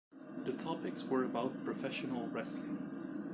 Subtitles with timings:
[0.45, 3.19] The topics were about professional wrestling.